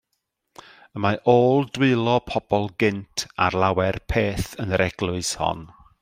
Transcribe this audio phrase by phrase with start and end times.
[0.99, 5.63] Y mae ôl dwylo pobl gynt ar lawer peth yn yr eglwys hon.